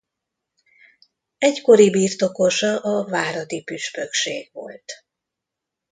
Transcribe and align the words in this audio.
Egykori 1.37 1.89
birtokosa 1.89 2.77
a 2.79 3.05
váradi 3.05 3.63
püspökség 3.63 4.49
volt. 4.53 4.93